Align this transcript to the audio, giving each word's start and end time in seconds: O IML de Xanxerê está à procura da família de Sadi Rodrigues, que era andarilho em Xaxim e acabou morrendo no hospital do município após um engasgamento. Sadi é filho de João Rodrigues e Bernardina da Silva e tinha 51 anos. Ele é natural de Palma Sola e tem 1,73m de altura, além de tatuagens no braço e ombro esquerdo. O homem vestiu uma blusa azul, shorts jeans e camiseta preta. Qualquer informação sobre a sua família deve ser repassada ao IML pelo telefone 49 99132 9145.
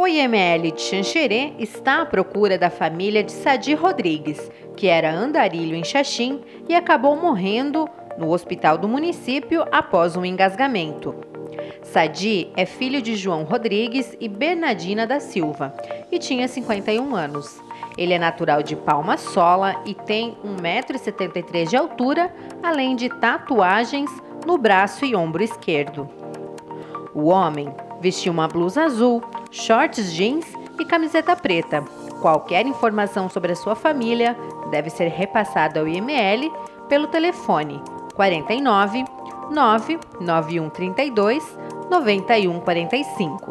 O 0.00 0.08
IML 0.08 0.72
de 0.72 0.80
Xanxerê 0.80 1.52
está 1.58 2.00
à 2.00 2.06
procura 2.06 2.56
da 2.56 2.70
família 2.70 3.22
de 3.22 3.30
Sadi 3.30 3.74
Rodrigues, 3.74 4.50
que 4.74 4.86
era 4.86 5.12
andarilho 5.12 5.76
em 5.76 5.84
Xaxim 5.84 6.40
e 6.66 6.74
acabou 6.74 7.14
morrendo 7.16 7.86
no 8.16 8.32
hospital 8.32 8.78
do 8.78 8.88
município 8.88 9.62
após 9.70 10.16
um 10.16 10.24
engasgamento. 10.24 11.14
Sadi 11.82 12.50
é 12.56 12.64
filho 12.64 13.02
de 13.02 13.14
João 13.14 13.44
Rodrigues 13.44 14.16
e 14.18 14.26
Bernardina 14.26 15.06
da 15.06 15.20
Silva 15.20 15.74
e 16.10 16.18
tinha 16.18 16.48
51 16.48 17.14
anos. 17.14 17.60
Ele 17.98 18.14
é 18.14 18.18
natural 18.18 18.62
de 18.62 18.74
Palma 18.76 19.18
Sola 19.18 19.82
e 19.84 19.92
tem 19.92 20.34
1,73m 20.42 21.68
de 21.68 21.76
altura, 21.76 22.34
além 22.62 22.96
de 22.96 23.10
tatuagens 23.10 24.10
no 24.46 24.56
braço 24.56 25.04
e 25.04 25.14
ombro 25.14 25.42
esquerdo. 25.42 26.08
O 27.14 27.26
homem 27.26 27.68
vestiu 28.00 28.32
uma 28.32 28.48
blusa 28.48 28.84
azul, 28.84 29.22
shorts 29.50 30.12
jeans 30.12 30.46
e 30.78 30.84
camiseta 30.84 31.34
preta. 31.36 31.82
Qualquer 32.20 32.66
informação 32.66 33.28
sobre 33.28 33.50
a 33.52 33.56
sua 33.56 33.74
família 33.74 34.36
deve 34.70 34.90
ser 34.90 35.08
repassada 35.08 35.80
ao 35.80 35.88
IML 35.88 36.52
pelo 36.88 37.08
telefone 37.08 37.82
49 38.14 39.04
99132 39.50 41.58
9145. 41.90 43.49